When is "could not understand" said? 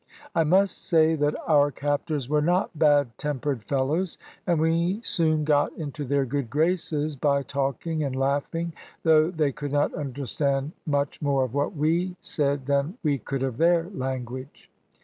9.51-10.71